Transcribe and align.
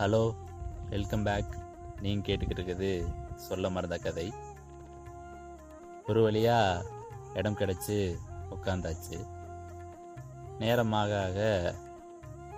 Hello 0.00 0.20
welcome 0.90 1.24
back. 1.26 1.52
நீங்கள் 2.04 2.24
கேட்டுக்கிட்டு 2.26 2.56
இருக்குது 2.58 2.88
சொல்ல 3.42 3.68
மறந்த 3.74 3.96
கதை. 3.98 4.24
ஒரு 6.08 6.20
வழியாக 6.22 6.86
இடம் 7.34 7.58
கிடச்சி 7.60 7.98
உட்காந்தாச்சு 8.54 9.18
நேரமாக 10.62 11.12
ஆக 11.26 11.38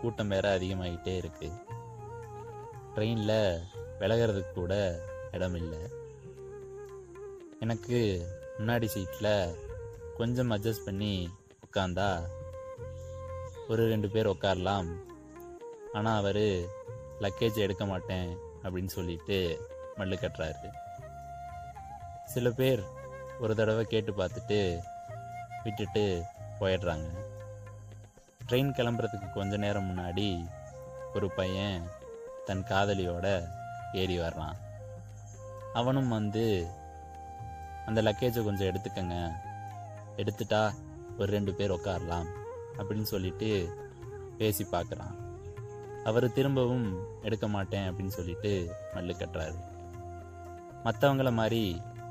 கூட்டம் 0.00 0.32
வேற 0.34 0.54
அதிகமாகிட்டே 0.58 1.16
இருக்கு. 1.16 1.48
ட்ரெயினில் 2.94 3.60
விலகிறதுக்கு 4.00 4.54
கூட 4.54 4.78
இடம் 5.38 5.58
இல்லை 5.60 5.82
எனக்கு 7.66 8.00
முன்னாடி 8.58 8.88
சீட்டில் 8.94 9.54
கொஞ்சம் 10.20 10.56
அட்ஜஸ்ட் 10.56 10.88
பண்ணி 10.88 11.12
உட்காந்தா 11.66 12.08
ஒரு 13.68 13.84
ரெண்டு 13.92 14.10
பேர் 14.16 14.32
உட்காரலாம் 14.34 14.90
ஆனால் 15.92 16.18
அவர் 16.22 16.44
லக்கேஜ் 17.20 17.56
எடுக்க 17.56 17.86
மாட்டேன் 17.86 18.36
அப்படின்னு 18.62 18.86
சொல்லிட்டு 18.86 19.68
மல்லு 19.96 20.16
கட்டுறாரு. 20.16 20.72
சில 22.24 22.50
பேர் 22.50 22.82
ஒரு 23.40 23.54
தடவை 23.54 23.84
கேட்டு 23.84 24.12
பார்த்துட்டு 24.12 24.82
விட்டுட்டு 25.64 26.22
போயிடுறாங்க. 26.60 27.08
ட்ரெயின் 28.48 28.70
கிளம்புறதுக்கு 28.70 29.32
கொஞ்ச 29.32 29.56
நேரம் 29.56 29.98
முன்னாடி 29.98 30.48
ஒரு 31.14 31.30
பையன் 31.30 31.88
தன் 32.44 32.64
காதலியோட 32.64 33.48
ஏறி 33.92 34.18
வர்றான். 34.18 34.56
அவனும் 35.72 36.08
வந்து 36.08 36.66
அந்த 37.86 38.02
லக்கேஜை 38.02 38.44
கொஞ்சம் 38.44 38.68
எடுத்துக்கங்க. 38.74 39.32
எடுத்துட்டா 40.16 40.74
ஒரு 41.18 41.32
ரெண்டு 41.32 41.54
பேர் 41.54 41.70
உட்காரலாம். 41.70 42.26
அப்படின்னு 42.78 43.02
சொல்லிட்டு 43.02 43.78
பேசி 44.38 44.66
பார்க்குறான். 44.72 45.25
அவர் 46.06 46.32
திரும்பவும் 46.32 46.88
எடுக்க 47.22 47.48
மாட்டேன் 47.48 47.86
அப்படின்னு 47.88 48.16
சொல்லிட்டு 48.16 48.50
மல்லு 48.94 49.14
கட்டுறாரு. 49.14 49.56
மற்றவங்கள 50.84 51.32
மாதிரி 51.32 51.62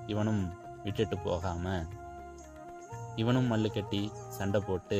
இவனும் 0.08 0.44
விட்டுட்டு 0.84 1.18
போகாமல் 1.18 1.86
இவனும் 3.16 3.52
மல்லு 3.52 3.70
கட்டி 3.72 4.02
சண்டை 4.30 4.60
போட்டு 4.60 5.00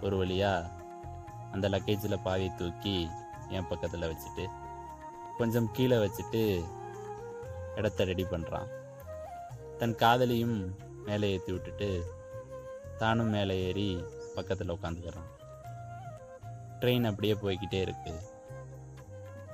ஒரு 0.00 0.16
வழியாக 0.16 0.68
அந்த 1.52 1.68
லக்கேஜில் 1.68 2.24
பாதியை 2.24 2.50
தூக்கி 2.56 2.96
என் 3.48 3.68
பக்கத்தில் 3.68 4.10
வச்சுட்டு 4.10 4.44
கொஞ்சம் 5.38 5.70
கீழே 5.72 5.96
வச்சுட்டு 5.96 6.42
இடத்த 7.76 8.04
ரெடி 8.04 8.24
பண்ணுறான் 8.24 8.68
தன் 9.78 9.94
காதலியும் 9.94 10.58
மேலே 11.04 11.30
ஏற்றி 11.32 11.52
விட்டுட்டு 11.52 11.90
தானும் 12.98 13.30
மேலே 13.30 13.54
ஏறி 13.68 13.88
பக்கத்தில் 14.34 14.72
உட்காந்துக்கிறான் 14.72 15.28
ட்ரெயின் 16.80 17.08
அப்படியே 17.08 17.34
போய்கிட்டே 17.42 17.80
இருக்கு. 17.80 18.12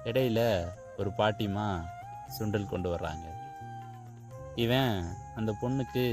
இடையில 0.04 0.40
ஒரு 0.98 1.10
பாட்டிமா 1.18 1.66
சுண்டல் 2.38 2.68
கொண்டு 2.68 2.94
வர்றாங்க. 2.94 3.26
இவன் 4.54 4.92
அந்த 5.34 5.54
பொண்ணுக்கு 5.62 6.04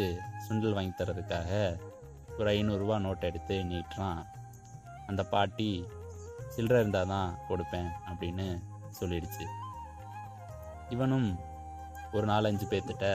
சுண்டல் 0.48 0.74
வாங்கி 0.74 0.94
தர்றதுக்காக 0.98 1.52
ஒரு 2.38 2.48
ஐநூறுரூவா 2.52 2.96
நோட்டை 3.06 3.28
எடுத்து 3.32 3.56
நீட்டுறான். 3.64 4.22
அந்த 5.08 5.24
பாட்டி 5.24 5.86
சில்லறை 6.48 6.80
இருந்தால் 6.82 7.08
தான் 7.08 7.38
கொடுப்பேன் 7.50 7.90
அப்படின்னு 8.10 8.48
சொல்லிடுச்சு. 9.00 9.46
இவனும் 10.90 11.40
ஒரு 12.12 12.26
நாலஞ்சு 12.28 12.66
பேர்த்திட்ட 12.72 13.08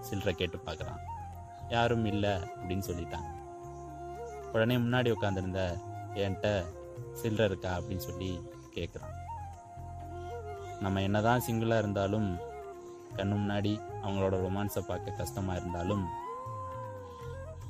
சில்லறை 0.00 0.34
கேட்டு 0.34 0.58
பார்க்குறான் 0.66 1.02
யாரும் 1.68 2.04
இல்லை 2.04 2.30
அப்படின்னு 2.30 2.86
சொல்லிட்டாங்க. 2.90 3.30
உடனே 4.52 4.76
முன்னாடி 4.76 5.12
உட்காந்துருந்த 5.16 5.60
என்கிட்ட 6.14 6.48
சில்லறை 7.12 7.46
இருக்கா 7.46 7.78
அப்படின்னு 7.78 7.96
சொல்லி 7.96 8.40
கேட்குறான் 8.76 9.14
நம்ம 10.80 11.02
என்னதான் 11.02 11.44
சிங்கிளாக 11.48 11.78
இருந்தாலும் 11.78 12.38
கண்ணு 13.16 13.34
முன்னாடி 13.40 13.72
அவங்களோட 14.02 14.36
ரொமான்ஸை 14.46 14.80
பார்க்க 14.80 15.10
கஷ்டமாக 15.10 15.58
இருந்தாலும் 15.58 16.04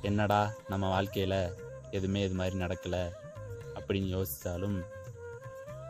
என்னடா 0.01 0.51
நம்ம 0.69 0.89
வாழ்க்கையில் 0.89 1.57
எதுவுமே 1.91 2.23
இது 2.23 2.35
மாதிரி 2.35 2.59
நடக்கலை 2.59 3.03
அப்படின்னு 3.75 4.09
யோசித்தாலும் 4.17 4.77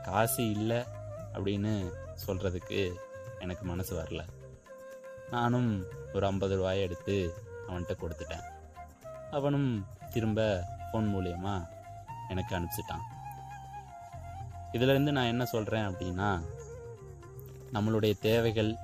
காசு 0.05 0.51
இல்லை 0.51 0.85
அப்படின்னு 1.33 1.93
சொல்கிறதுக்கு 2.27 2.93
எனக்கு 3.39 3.65
மனசு 3.65 4.03
வரல. 4.03 4.23
நானும் 5.31 5.87
ஒரு 6.15 6.27
ஐம்பது 6.27 6.57
ரூபாயை 6.57 6.83
எடுத்து 6.83 7.35
அவன்கிட்ட 7.69 7.95
கொடுத்துட்டேன். 8.01 8.45
அவனும் 9.31 9.87
திரும்ப 10.13 10.65
ஃபோன் 10.89 11.09
மூலியமா 11.15 11.55
எனக்கு 12.29 12.57
அனுப்பிச்சிட்டான். 12.57 13.05
இதிலிருந்து 14.75 15.13
நான் 15.13 15.33
என்ன 15.33 15.45
சொல்கிறேன் 15.45 15.89
அப்படின்னா 15.89 16.29
நம்மளுடைய 17.73 18.13
தேவைகள் 18.21 18.75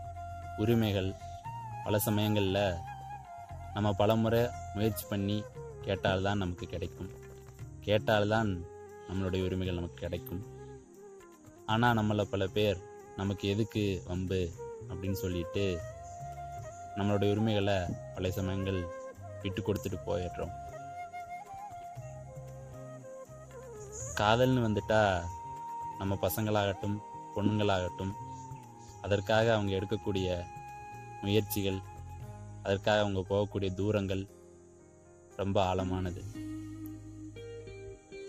உரிமைகள் 0.57 1.15
பல 1.85 1.99
சமயங்களில் 1.99 2.75
நம்ம 3.75 3.93
பலமுறை 3.93 4.49
முயற்சி 4.75 5.05
பண்ணி 5.09 5.45
கேட்டால்தான் 5.85 6.43
நமக்கு 6.43 6.67
கிடைக்கும். 6.67 7.11
கேட்டால்தான் 7.85 8.51
நம்மளுடைய 9.09 9.45
உரிமைகள் 9.45 9.75
நமக்கு 9.75 9.95
கிடைக்கும். 9.95 10.43
ஆனால் 11.67 11.97
நம்மளை 11.97 12.25
பல 12.25 12.47
பேர் 12.47 12.79
நமக்கு 13.17 13.49
எதுக்கு 13.49 14.03
வம்பு 14.07 14.41
அப்படின்னு 14.89 15.19
சொல்லிட்டு 15.25 15.81
நம்மளுடைய 16.97 17.31
உரிமைகளை 17.31 17.79
பல 18.15 18.31
சமயங்கள் 18.31 18.81
விட்டு 19.43 19.61
கொடுத்துட்டு 19.61 19.99
போயிடுறோம். 20.07 20.55
காதல்னு 24.21 24.65
வந்துட்டா 24.67 25.03
நம்ம 26.01 26.19
பசங்களாகட்டும் 26.27 26.97
பொண்ணுங்களாகட்டும் 27.35 28.13
அதற்காக 29.03 29.47
அவங்க 29.55 29.73
எடுக்கக்கூடிய 29.79 30.29
முயற்சிகள் 31.23 31.81
அதற்காக 32.63 32.99
அவங்க 33.03 33.21
போகக்கூடிய 33.31 33.71
தூரங்கள் 33.75 34.23
ரொம்ப 35.41 35.57
ஆழமானது. 35.71 36.23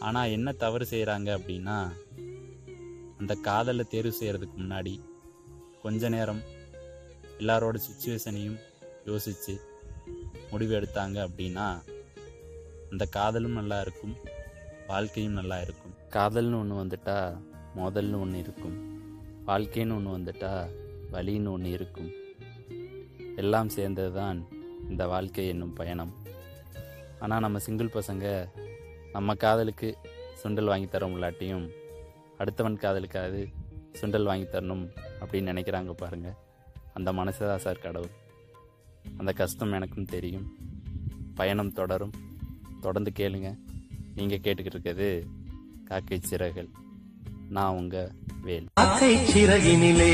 ஆனால் 0.07 0.33
என்ன 0.35 0.51
தவறு 0.63 0.85
செய்கிறாங்க 0.91 1.29
அப்படின்னா 1.37 1.77
அந்த 3.19 3.33
காதலை 3.47 3.83
தேர்வு 3.93 4.13
செய்கிறதுக்கு 4.19 4.57
முன்னாடி 4.61 4.93
கொஞ்ச 5.81 6.09
நேரம் 6.09 6.41
எல்லாரோட 7.41 7.77
சுச்சுவேஷனையும் 7.87 8.59
யோசித்து 9.09 9.53
முடிவு 10.51 10.73
எடுத்தாங்க 10.79 11.17
அப்படின்னா 11.27 11.67
அந்த 12.91 13.03
காதலும் 13.17 13.57
நல்லா 13.59 13.77
இருக்கும் 13.85 14.15
வாழ்க்கையும் 14.87 15.39
நல்லா 15.39 15.57
இருக்கும். 15.65 15.93
காதல்னு 16.15 16.59
ஒன்று 16.61 16.81
வந்துட்டால் 16.81 17.35
மோதல்னு 17.75 18.19
ஒன்று 18.19 18.39
இருக்கும். 18.39 18.77
வாழ்க்கைன்னு 19.47 20.05
ஒன்று 20.05 20.17
வந்துட்டா 20.17 20.69
வழின்னு 21.11 21.49
ஒன்று 21.49 21.69
இருக்கும். 21.69 22.11
எல்லாம் 23.35 23.69
சேர்ந்தது 23.69 24.13
தான் 24.13 24.47
இந்த 24.89 25.07
வாழ்க்கை 25.07 25.47
என்னும் 25.47 25.73
பயணம். 25.73 26.13
ஆனால் 27.19 27.39
நம்ம 27.39 27.59
சிங்கிள் 27.59 27.93
பசங்க 27.93 28.49
நம்ம 29.11 29.33
காதலுக்கு 29.33 29.97
சுண்டல் 30.43 30.65
வாங்கி 30.65 30.85
தரோம் 30.85 31.15
இல்லாட்டியும் 31.17 31.69
அடுத்தவன் 32.37 32.77
காதலுக்காவது 32.77 33.47
சுண்டல் 34.01 34.23
வாங்கி 34.23 34.45
தரணும் 34.45 34.85
அப்படின்னு 35.19 35.51
நினைக்கிறாங்க 35.51 35.91
பாருங்க. 35.91 36.35
அந்த 36.93 37.13
மனசு 37.13 37.47
தான் 37.47 37.59
சார் 37.59 37.77
கடவுள். 37.77 38.09
அந்த 39.17 39.31
கஷ்டம் 39.31 39.71
எனக்கும் 39.71 40.05
தெரியும். 40.05 40.57
பயணம் 41.35 41.71
தொடரும். 41.71 42.11
தொடர்ந்து 42.81 43.11
கேளுங்க. 43.15 43.57
நீங்கள் 44.15 44.39
கேட்டுக்கிட்டு 44.39 44.73
இருக்கிறது 44.75 45.27
காக்கை 45.85 46.19
சிறகுகள். 46.19 46.69
நான் 47.51 47.73
உங்க 47.73 48.09
வேல். 48.43 48.65
காக்கை 48.73 49.15
சிறகினிலே 49.15 50.13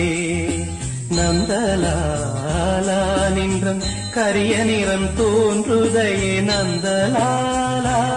நந்தலாலா 1.11 2.99
நின்றும் 3.33 3.81
கரிய 4.13 4.63
நிறம் 4.63 5.09
தோன்றுதையே 5.17 6.33
நந்தலாலா. 6.41 7.97